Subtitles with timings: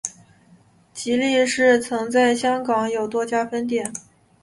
[0.95, 3.93] 吉利市曾在香港有多家分店。